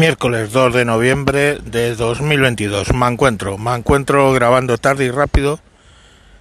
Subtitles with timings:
[0.00, 2.94] Miércoles 2 de noviembre de 2022.
[2.94, 5.60] Me encuentro, me encuentro grabando tarde y rápido,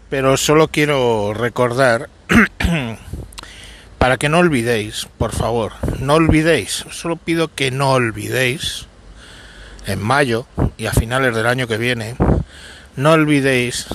[0.09, 2.07] pero solo quiero recordar
[3.97, 8.87] para que no olvidéis, por favor, no olvidéis, solo pido que no olvidéis
[9.87, 10.45] en mayo
[10.77, 12.15] y a finales del año que viene,
[12.95, 13.87] no olvidéis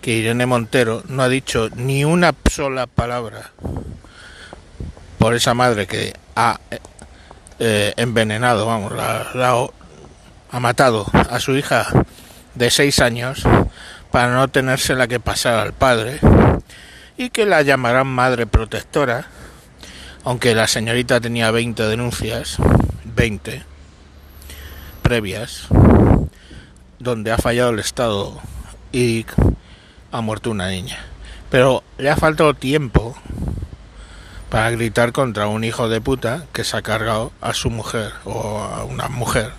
[0.00, 3.50] que Irene Montero no ha dicho ni una sola palabra
[5.18, 6.58] por esa madre que ha
[7.58, 8.92] eh, envenenado, vamos,
[10.50, 11.86] ha matado a su hija
[12.54, 13.42] de seis años
[14.10, 16.20] para no tenérsela que pasar al padre
[17.16, 19.26] y que la llamarán madre protectora,
[20.24, 22.56] aunque la señorita tenía 20 denuncias,
[23.04, 23.62] 20
[25.02, 25.68] previas,
[26.98, 28.38] donde ha fallado el Estado
[28.92, 29.24] y
[30.12, 30.98] ha muerto una niña.
[31.50, 33.16] Pero le ha faltado tiempo
[34.50, 38.58] para gritar contra un hijo de puta que se ha cargado a su mujer o
[38.60, 39.52] a una mujer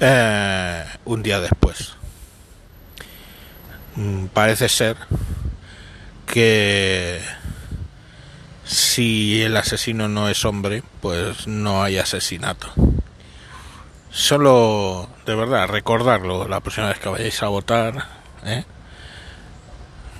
[0.00, 1.94] eh, un día después.
[3.96, 4.96] Mm, parece ser
[6.26, 7.20] que
[8.64, 12.68] si el asesino no es hombre, pues no hay asesinato.
[14.10, 18.06] Solo, de verdad, recordarlo la próxima vez que vayáis a votar.
[18.44, 18.64] ¿eh?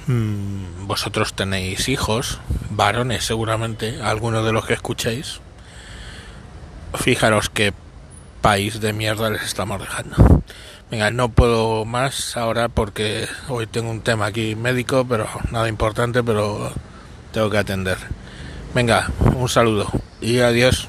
[0.06, 2.40] Mm, vosotros tenéis hijos,
[2.78, 5.40] varones seguramente, algunos de los que escuchéis.
[6.94, 7.74] Fijaros qué
[8.40, 10.44] país de mierda les estamos dejando.
[10.88, 16.22] Venga, no puedo más ahora porque hoy tengo un tema aquí médico, pero nada importante,
[16.22, 16.72] pero
[17.32, 17.98] tengo que atender.
[18.74, 19.90] Venga, un saludo
[20.20, 20.88] y adiós.